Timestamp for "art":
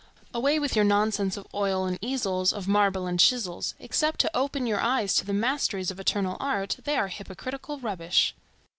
6.39-6.77